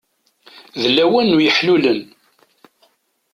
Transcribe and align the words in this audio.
D 0.81 0.83
lawan 0.95 1.27
n 1.37 1.39
yeḥlulen. 1.43 2.01